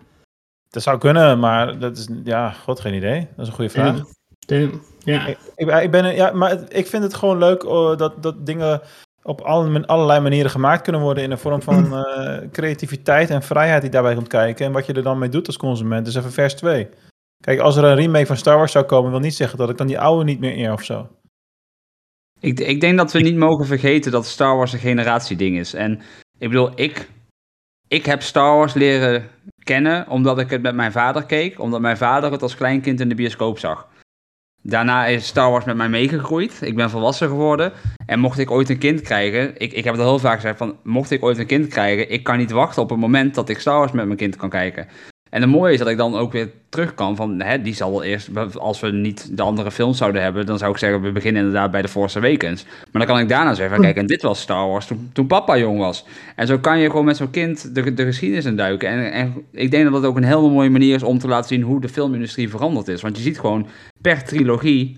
[0.70, 3.20] Dat zou kunnen, maar dat is, ja, god, geen idee.
[3.20, 4.02] Dat is een goede vraag.
[4.40, 4.82] Damn.
[5.00, 5.26] Ja.
[5.26, 8.82] Ik, ik, ben, ja, maar ik vind het gewoon leuk oh, dat, dat dingen
[9.24, 13.82] op alle, allerlei manieren gemaakt kunnen worden in een vorm van eh, creativiteit en vrijheid
[13.82, 14.66] die daarbij komt kijken.
[14.66, 16.06] En wat je er dan mee doet als consument.
[16.06, 16.90] Dus even vers 2.
[17.44, 19.78] Kijk, als er een remake van Star Wars zou komen, wil niet zeggen dat ik
[19.78, 21.08] dan die oude niet meer eer of zo.
[22.46, 25.74] Ik, ik denk dat we niet mogen vergeten dat Star Wars een generatieding is.
[25.74, 26.02] En
[26.38, 27.10] ik bedoel, ik,
[27.88, 29.28] ik heb Star Wars leren
[29.64, 31.60] kennen omdat ik het met mijn vader keek.
[31.60, 33.88] Omdat mijn vader het als kleinkind in de bioscoop zag.
[34.62, 36.62] Daarna is Star Wars met mij meegegroeid.
[36.62, 37.72] Ik ben volwassen geworden.
[38.06, 40.58] En mocht ik ooit een kind krijgen, ik, ik heb het al heel vaak gezegd
[40.58, 43.50] van, mocht ik ooit een kind krijgen, ik kan niet wachten op het moment dat
[43.50, 44.88] ik Star Wars met mijn kind kan kijken.
[45.36, 47.92] En het mooie is dat ik dan ook weer terug kan van, hè, die zal
[47.92, 51.12] wel eerst, als we niet de andere films zouden hebben, dan zou ik zeggen, we
[51.12, 52.64] beginnen inderdaad bij The Force Awakens.
[52.64, 55.58] Maar dan kan ik daarna zeggen, kijk, en dit was Star Wars toen, toen papa
[55.58, 56.06] jong was.
[56.36, 58.90] En zo kan je gewoon met zo'n kind de, de geschiedenis induiken.
[58.90, 61.48] En, en ik denk dat dat ook een hele mooie manier is om te laten
[61.48, 63.02] zien hoe de filmindustrie veranderd is.
[63.02, 63.68] Want je ziet gewoon
[64.02, 64.98] per trilogie,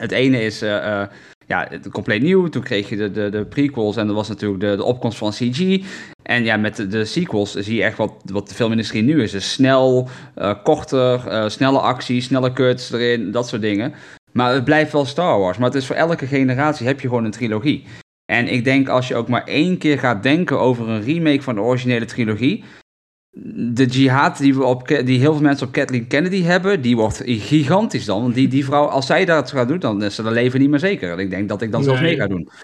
[0.00, 0.62] het ene is...
[0.62, 1.02] Uh,
[1.46, 2.48] ja, compleet nieuw.
[2.48, 5.30] Toen kreeg je de, de, de prequels en dat was natuurlijk de, de opkomst van
[5.30, 5.84] CG.
[6.22, 9.30] En ja, met de, de sequels zie je echt wat, wat de filmindustrie nu is.
[9.30, 10.08] Dus snel,
[10.38, 13.94] uh, korter, snelle acties, snelle cuts erin, dat soort dingen.
[14.32, 15.58] Maar het blijft wel Star Wars.
[15.58, 17.84] Maar het is voor elke generatie heb je gewoon een trilogie.
[18.32, 21.54] En ik denk als je ook maar één keer gaat denken over een remake van
[21.54, 22.64] de originele trilogie,
[23.72, 27.22] de jihad die, we op, die heel veel mensen op Kathleen Kennedy hebben, die wordt
[27.24, 28.22] gigantisch dan.
[28.22, 30.70] Want die, die vrouw, als zij dat gaat doen, dan is ze haar leven niet
[30.70, 31.12] meer zeker.
[31.12, 32.48] En ik denk dat ik dan zelfs mee ga doen.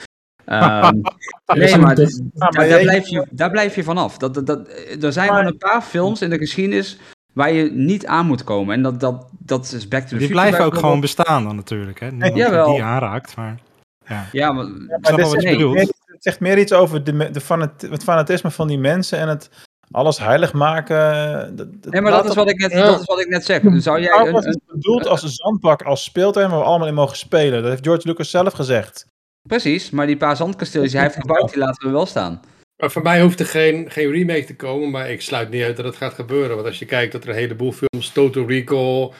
[0.48, 1.00] Um,
[1.46, 4.18] nee, maar, dus, daar, daar, blijf je, daar blijf je vanaf.
[4.18, 4.68] Dat, dat, dat,
[5.02, 6.98] er zijn wel een paar films in de geschiedenis
[7.32, 8.74] waar je niet aan moet komen.
[8.74, 12.00] En dat, dat, dat is Back to the Die blijven ook gewoon bestaan dan natuurlijk.
[12.00, 12.10] Hè?
[12.10, 12.72] Niemand Jawel.
[12.72, 13.58] die aanraakt, maar...
[14.06, 17.40] Ja, ja maar, ja, maar dit zegt, meer, het zegt meer iets over de, de
[17.40, 19.50] fanat, het fanatisme van die mensen en het
[19.90, 21.56] alles heilig maken.
[21.56, 22.86] Dat, nee, maar dat is, wat ik net, ja.
[22.86, 23.60] dat is wat ik net zeg.
[23.76, 27.16] Zou jij een, een, bedoeld als een zandbak, als speeltuin waar we allemaal in mogen
[27.16, 27.62] spelen.
[27.62, 29.06] Dat heeft George Lucas zelf gezegd.
[29.42, 32.40] Precies, maar die paar zandkasteeltjes die hij heeft gebouwd, die laten we wel staan.
[32.76, 35.76] Maar voor mij hoeft er geen, geen remake te komen, maar ik sluit niet uit
[35.76, 36.54] dat het gaat gebeuren.
[36.54, 39.10] Want als je kijkt dat er een heleboel films, Total Recall,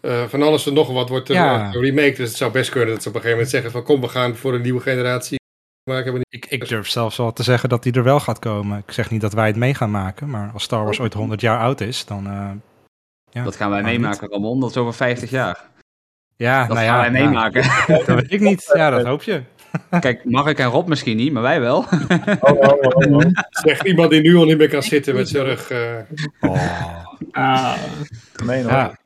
[0.00, 1.70] uh, van alles en nog wat wordt er ja.
[1.70, 2.14] remake.
[2.16, 4.08] Dus het zou best kunnen dat ze op een gegeven moment zeggen van kom, we
[4.08, 5.38] gaan voor een nieuwe generatie
[5.86, 6.22] maken.
[6.28, 8.78] Ik, ik durf zelfs wel te zeggen dat die er wel gaat komen.
[8.86, 11.40] Ik zeg niet dat wij het mee gaan maken, maar als Star Wars ooit 100
[11.40, 12.26] jaar oud is, dan...
[12.26, 12.50] Uh,
[13.30, 14.60] ja, dat gaan wij meemaken, Ramon.
[14.60, 15.64] Dat is over 50 jaar.
[16.36, 17.62] Ja, dat nou gaan ja, wij meemaken.
[17.62, 18.70] Ja, dat weet ik niet.
[18.74, 19.42] Ja, dat hoop je.
[20.00, 21.84] Kijk, Mark en Rob misschien niet, maar wij wel.
[22.40, 23.22] Oh, oh, oh, oh.
[23.50, 25.70] Zegt iemand die nu al niet meer kan zitten met zijn rug.
[25.70, 25.98] Uh...
[26.40, 27.14] Oh.
[27.30, 27.74] Ah,
[28.32, 28.72] gemeen hoor.
[28.72, 28.98] Ja.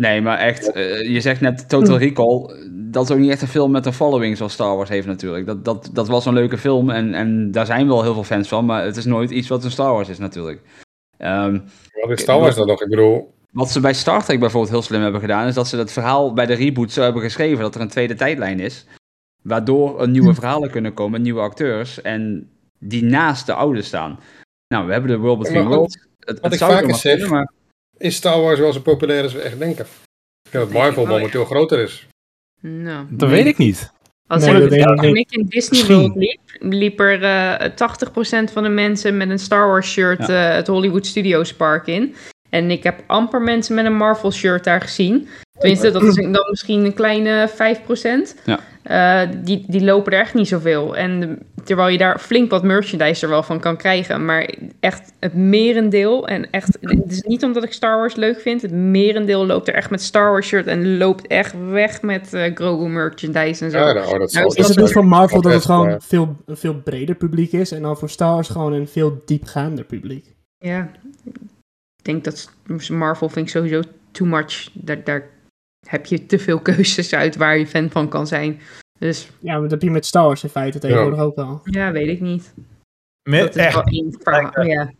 [0.00, 2.50] Nee, maar echt, uh, je zegt net Total Recall.
[2.70, 5.46] Dat is ook niet echt een film met een following zoals Star Wars heeft natuurlijk.
[5.46, 8.48] Dat, dat, dat was een leuke film en, en daar zijn wel heel veel fans
[8.48, 8.64] van.
[8.64, 10.60] Maar het is nooit iets wat een Star Wars is natuurlijk.
[11.18, 11.64] Um,
[12.00, 12.82] wat is Star Wars dan nog?
[12.82, 13.34] Ik bedoel...
[13.50, 15.46] Wat ze bij Star Trek bijvoorbeeld heel slim hebben gedaan...
[15.46, 17.62] is dat ze het verhaal bij de reboot zo hebben geschreven...
[17.62, 18.86] dat er een tweede tijdlijn is.
[19.42, 22.02] Waardoor er nieuwe verhalen kunnen komen, nieuwe acteurs.
[22.02, 24.18] En die naast de oude staan.
[24.74, 26.06] Nou, we hebben de World Between Worlds.
[26.18, 27.12] Het, wat het ik vaker zeg...
[27.12, 27.52] Kunnen, maar
[28.00, 29.84] is Star Wars wel zo populair als we echt denken.
[30.42, 32.06] Ik denk dat Marvel momenteel groter is.
[32.60, 33.92] Nou, dat weet ik niet.
[34.26, 35.32] Als Nee, ik, dat denk ik toen niet.
[35.32, 35.86] ik in Disney.
[35.96, 40.48] World liep, liep er eh 80% van de mensen met een Star Wars shirt eh,
[40.54, 42.14] het Hollywood Studios Park in.
[42.50, 45.28] En ik heb amper mensen met een Marvel shirt daar gezien.
[45.60, 48.34] Tenminste, dat is dan misschien een kleine 5%.
[48.44, 48.58] Ja.
[48.82, 50.96] Eh, die, die lopen er echt niet zoveel.
[50.96, 54.24] En de- terwijl je daar flink wat merchandise er wel van kan krijgen.
[54.24, 56.28] Maar echt het merendeel.
[56.28, 58.62] En echt, het is niet omdat ik Star Wars leuk vind.
[58.62, 60.66] Het merendeel loopt er echt met Star Wars shirt.
[60.66, 63.78] En loopt echt weg met eh Grogu merchandise en zo.
[63.78, 66.36] Ja, nou, dat Nou, is Is het dus van Marvel dat het gewoon maar- veel,
[66.46, 70.34] een veel breder publiek is en dan voor Star Wars gewoon een veel diepgaander publiek?
[70.58, 70.90] Ja,
[71.96, 72.50] ik denk dat
[72.92, 74.68] Marvel vind ik sowieso too much.
[74.72, 75.24] Daar, daar
[75.88, 78.60] heb je te veel keuzes uit waar je fan van kan zijn.
[78.98, 81.60] Dus Ja, maar dat heb je met Star Wars in feite tegenwoordig ook al.
[81.64, 82.54] ja, weet ik niet.
[83.22, 83.74] Dat is echt.
[83.74, 84.64] wel één verhaal.
[84.66, 84.92] Ja.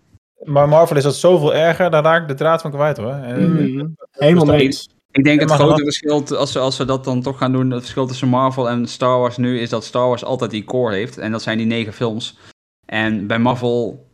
[0.44, 3.12] Maar Marvel is dat zoveel erger, daar raak ik de draad van kwijt hoor.
[3.12, 3.86] En, Mhm.
[4.10, 4.88] Helemaal Dus eens.
[5.12, 7.80] Ik denk het grote verschil, als we, als we dat dan toch gaan doen, het
[7.80, 11.18] verschil tussen Marvel en Star Wars nu, is dat Star Wars altijd die core heeft.
[11.18, 12.38] En dat zijn die negen films.
[12.86, 14.06] En bij Marvel,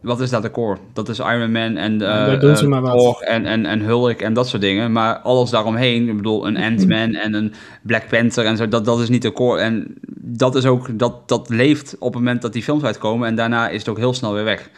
[0.00, 0.78] wat is dat de core?
[0.92, 2.98] Dat is Iron Man en Ja, daar doen ze maar wat.
[2.98, 4.92] Thor en, en, en Hulk en dat soort dingen.
[4.92, 9.00] Maar alles daaromheen, ik bedoel een Ant-Man en een Black Panther en zo, dat, dat
[9.00, 9.60] is niet de core.
[9.60, 13.28] En dat is ook, dat, dat leeft op het moment dat die films uitkomen.
[13.28, 14.70] En daarna is het ook heel snel weer weg.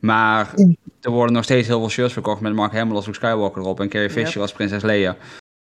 [0.00, 0.54] Maar
[1.00, 3.80] er worden nog steeds heel veel shirts verkocht met Mark Hamill als Luke Skywalker erop
[3.80, 5.16] en Carrie Fisher als prinses Leia.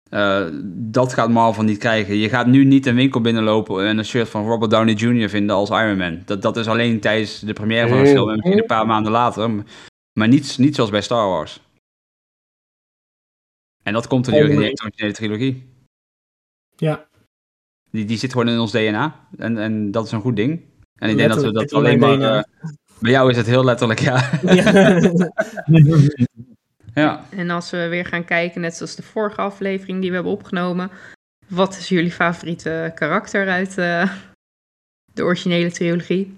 [0.09, 2.15] Eh, dat gaat Marvel niet krijgen.
[2.15, 5.29] Je gaat nu niet een winkel binnenlopen en een shirt van Robert Downey Jr.
[5.29, 6.21] vinden als Iron Man.
[6.25, 9.11] Dat, dat is alleen tijdens de première van een film en misschien een paar maanden
[9.11, 9.63] later.
[10.19, 11.61] Maar niet, niet zoals bij Star Wars.
[13.83, 15.69] En dat komt door die originele trilogie.
[16.75, 17.07] Ja.
[17.91, 19.27] Die, die zit gewoon in ons DNA.
[19.37, 20.61] En, en dat is een goed ding.
[20.95, 22.21] En ik denk dat we dat in alleen maar...
[22.21, 22.43] eh,
[22.99, 24.39] bij jou is het heel letterlijk, ja.
[24.43, 24.99] Ja.
[27.01, 27.25] ja.
[27.29, 30.89] En als we weer gaan kijken, net zoals de vorige aflevering die we hebben opgenomen.
[31.47, 34.11] Wat is jullie favoriete karakter uit eh,
[35.13, 36.37] de originele trilogie?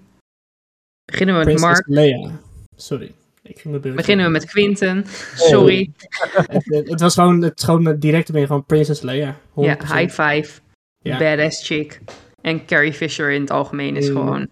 [1.12, 1.88] Beginnen we met Princess Mark.
[1.88, 2.32] Leia.
[2.76, 3.96] Sorry, ik ging mijn beurt.
[3.96, 5.06] Beginnen we met Quinten.
[5.36, 5.92] Sorry.
[6.48, 9.36] Het, het- het was gewoon, het is gewoon direct ben je gewoon Princess Leia.
[9.36, 9.40] 100%.
[9.54, 10.60] Ja, high five.
[10.98, 11.18] Ja.
[11.18, 12.00] Badass chick.
[12.42, 14.16] En Carrie Fisher in het algemeen is Mm.
[14.16, 14.48] gewoon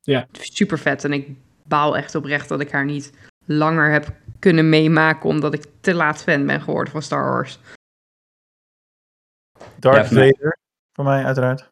[0.00, 0.26] Ja.
[0.32, 1.04] super vet.
[1.04, 1.28] En ik
[1.64, 3.12] baal echt oprecht dat ik haar niet
[3.44, 5.28] langer heb kunnen meemaken.
[5.28, 7.58] Omdat ik te laat fan ben geworden van Star Wars.
[9.76, 10.58] Darth Ja, voor mij- Vader,
[10.92, 11.68] voor mij uiteraard.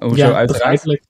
[0.00, 0.84] Hoezo, ja, uiteraard.
[0.86, 1.00] Uh,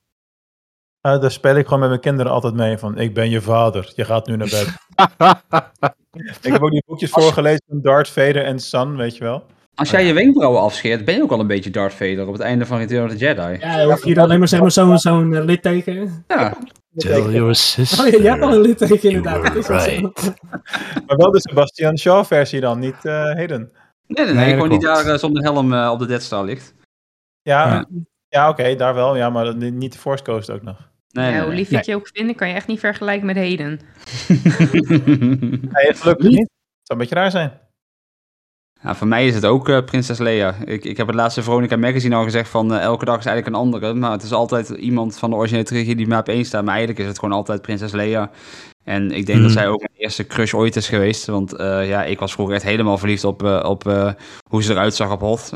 [1.21, 4.05] daar speel ik gewoon met mijn kinderen altijd mee van, ik ben je vader, je
[4.05, 4.67] gaat nu naar bed.
[6.45, 9.45] ik heb ook die boekjes voorgelezen van Darth Vader en Son, weet je wel.
[9.75, 12.41] Als jij je wenkbrauwen afscheert, ben je ook al een beetje Darth Vader op het
[12.41, 13.57] einde van Return of the Jedi.
[13.59, 16.23] Ja, hoef je dan alleen maar zeg maar, zo'n zo'n eh, litteken.
[16.27, 16.57] Ja,
[16.95, 17.99] Tell your sister.
[18.05, 19.55] Oh ja, jij hebt al een litteken inderdaad.
[19.55, 19.67] Is
[21.07, 23.71] Maar wel de Sebastian Shaw versie dan, niet eh Hayden.
[24.07, 24.83] nee, nee, nee, gewoon klopt.
[24.83, 26.73] daar eh, zonder helm eh, op de Death Star ligt.
[27.41, 27.85] Ja, Ja.
[28.27, 28.49] ja.
[28.49, 30.91] oké, daar wel, ja, maar niet de Force Coast ook nog.
[31.09, 33.35] Nee, ja, nee, hoe lief ik je ook vind, kan je echt niet vergelijken met
[33.35, 33.79] Heden.
[34.27, 36.39] Nee, gelukkig niet.
[36.39, 37.51] Het zou een beetje raar zijn.
[38.83, 40.55] Ja, voor mij is het ook eh, Prinses Leia.
[40.65, 43.55] Ik, ik heb het laatste Veronica Magazine al gezegd van eh, elke dag is eigenlijk
[43.55, 43.93] een andere.
[43.93, 46.63] Maar het is altijd iemand van de originele trilogie die maar op één staat.
[46.63, 48.31] Maar eigenlijk is het gewoon altijd Prinses Leia.
[48.83, 49.57] En ik denk dat Hmm.
[49.59, 51.25] zij ook mijn eerste crush ooit is geweest.
[51.25, 54.11] Want eh, ja, ik was vroeger echt helemaal verliefd op, eh, op eh,
[54.49, 55.51] hoe ze eruit zag op Hot.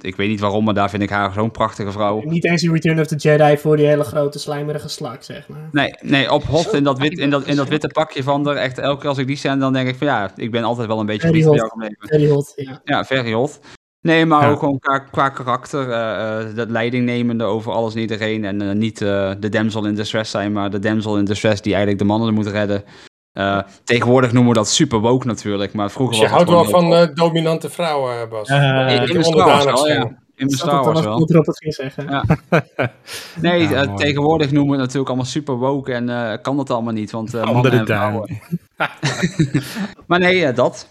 [0.00, 2.20] Ik weet niet waarom, maar daar vind ik haar zo'n prachtige vrouw.
[2.24, 5.68] Niet eens in Return of the Jedi voor die hele grote slijmerige slak, zeg maar.
[5.72, 8.56] Nee, nee op Hot in dat, wit, in, dat, in dat witte pakje van haar.
[8.56, 10.86] Echt elke keer als ik die zie, dan denk ik van ja, ik ben altijd
[10.88, 11.80] wel een beetje Very verliefd op hot.
[11.80, 12.18] jou gebleven.
[12.18, 12.80] Very hot, ja.
[12.84, 13.60] Ja, very hot.
[14.06, 14.50] Nee, maar Ja.
[14.50, 18.44] ook gewoon qua, qua karakter, eh, eh, dat leidingnemende over alles en iedereen.
[18.44, 21.72] En eh, niet eh, de damsel in distress zijn, maar de damsel in distress die
[21.74, 22.84] eigenlijk de mannen moet redden.
[23.32, 26.70] Eh, tegenwoordig noemen we dat super woke natuurlijk, maar vroeger Dus je was het houdt
[26.70, 28.48] wel van eh, dominante vrouwen, Bas.
[28.48, 30.24] Dat in, je in de Star Wars ja.
[30.36, 31.18] In de Star er Wars wel.
[31.18, 32.06] het ging zeggen.
[32.08, 32.24] Ja.
[33.40, 36.92] Nee, Ja, tegenwoordig noemen we het natuurlijk allemaal super woke en eh, kan dat allemaal
[36.92, 38.40] niet, want eh, mannen en vrouwen.
[40.06, 40.88] Maar nee, dat.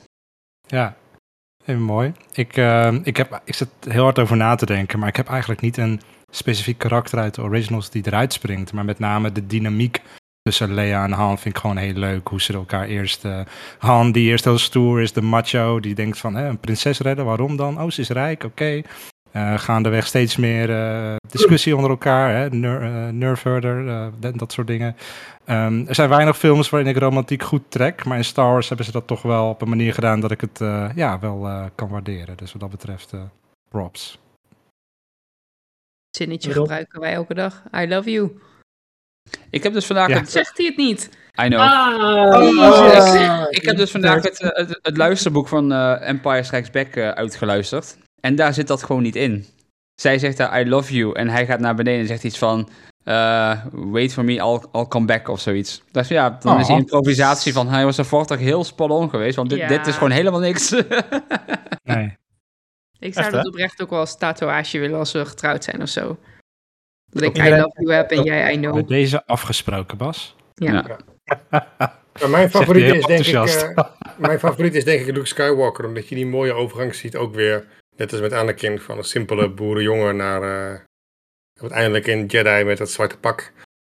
[0.67, 0.95] Ja,
[1.65, 2.13] even mooi.
[2.33, 5.29] Ik, eh, ik, heb, ik zit heel hard over na te denken, maar ik heb
[5.29, 6.01] eigenlijk niet een
[6.31, 8.73] specifiek karakter uit de originals die eruit springt.
[8.73, 10.01] Maar met name de dynamiek
[10.41, 12.27] tussen Lea en Han vind ik gewoon heel leuk.
[12.27, 13.25] Hoe ze elkaar eerst...
[13.25, 13.39] eh,
[13.77, 17.25] Han, die eerst heel stoer is, de macho, die denkt van hè, een prinses redden,
[17.25, 17.81] waarom dan?
[17.81, 18.81] Oh, ze is rijk, oké.
[19.35, 22.49] Eh, gaandeweg steeds meer eh, discussie onder elkaar, hè?
[22.49, 22.81] Ner,
[23.21, 24.95] eh, herder, eh, dat, dat soort dingen.
[25.45, 28.85] Ehm, er zijn weinig films waarin ik romantiek goed trek, maar in Star Wars hebben
[28.85, 31.65] ze dat toch wel op een manier gedaan dat ik het eh, ja, wel eh,
[31.75, 32.37] kan waarderen.
[32.37, 33.21] Dus wat dat betreft, eh
[33.69, 34.19] props.
[36.09, 36.61] Zinnetje Rob?
[36.61, 37.63] gebruiken wij elke dag.
[37.77, 38.39] I love you.
[39.49, 40.17] Ik heb dus vandaag Ja.
[40.17, 40.31] het...
[40.31, 41.09] Zegt hij het niet?
[41.43, 41.59] I know.
[41.59, 47.09] Ah, Ik heb dus vandaag het, het, het luisterboek van eh, Empire Strikes Back eh,
[47.09, 47.97] uitgeluisterd.
[48.25, 49.45] En daar zit dat gewoon niet in.
[50.01, 51.15] Zij zegt daar I love you.
[51.15, 52.69] En hij gaat naar beneden en zegt iets van...
[53.03, 55.83] eh, wait for me, I'll, I'll come back of zoiets.
[55.91, 56.81] Dus ja, dan is die Oh.
[56.81, 57.67] improvisatie van...
[57.67, 59.35] Hij was er toch heel spot on geweest.
[59.35, 59.67] Want dit, Ja.
[59.67, 60.69] dit is gewoon helemaal niks.
[61.83, 62.17] Nee.
[62.99, 65.89] Ik zou Echt, dat oprecht ook wel als tatoeage willen als we getrouwd zijn of
[65.89, 66.17] zo.
[67.05, 68.73] Dat ik I love you heb en jij I know.
[68.73, 70.35] Bij deze afgesproken, Bas.
[70.53, 70.85] Ja.
[72.29, 73.33] Mijn favoriet is denk ik...
[73.35, 73.85] eh,
[74.17, 75.85] mijn favoriet is denk ik Luke Skywalker.
[75.85, 77.67] Omdat je die mooie overgang ziet ook weer.
[77.97, 78.79] Net als met Anakin.
[78.79, 80.41] Van een simpele boerenjongen naar...
[80.41, 80.79] eh,
[81.61, 83.51] uiteindelijk in Jedi met dat zwarte pak.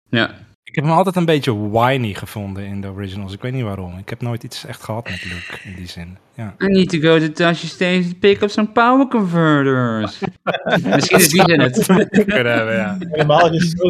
[0.09, 0.47] ja.
[0.63, 3.33] Ik heb hem altijd een beetje whiny gevonden in de originals.
[3.33, 3.97] Ik weet niet waarom.
[3.97, 6.17] Ik heb nooit iets echt gehad met Luke in die zin.
[6.33, 6.55] Ja.
[6.61, 10.19] I need to go to Tasha Station to pick up some power converters.
[10.95, 11.85] Misschien is die in het.
[12.25, 12.97] Kunnen hebben, ja.
[12.99, 13.89] Helemaal het zo.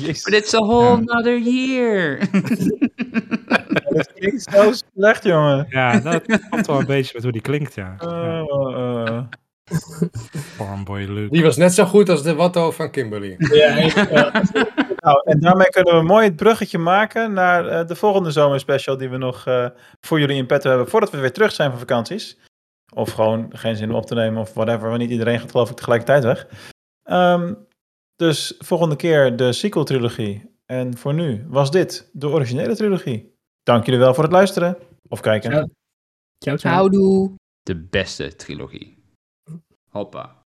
[0.00, 2.18] Jezus, But it's a whole nother year.
[3.94, 5.66] dat klinkt zo slecht, jongen.
[5.68, 7.94] Ja, dat komt wel een beetje met hoe die klinkt, ja.
[7.98, 8.40] ja.
[8.40, 9.22] Uh, uh,
[10.56, 11.32] Farmboy Luke.
[11.32, 13.36] Die was net zo goed als de Watto van Kimberly.
[13.38, 14.44] Ja.
[15.06, 19.08] Nou, en daarmee kunnen we mooi het bruggetje maken naar eh, de volgende zomerspecial die
[19.08, 19.68] we nog eh,
[20.00, 22.38] voor jullie in petto hebben voordat we weer terug zijn van vakanties.
[22.94, 25.70] Of gewoon geen zin om op te nemen of whatever, want niet iedereen gaat geloof
[25.70, 26.46] ik tegelijkertijd weg.
[27.02, 27.54] Ehm,
[28.16, 30.54] dus volgende keer de sequel trilogie.
[30.64, 33.34] En voor nu was dit de originele trilogie.
[33.62, 34.76] Dank jullie wel voor het luisteren
[35.08, 35.72] of kijken.
[36.38, 36.74] Ciao, ciao.
[36.74, 37.34] Houdoe.
[37.62, 38.95] De beste trilogie.
[39.96, 40.45] Hopper.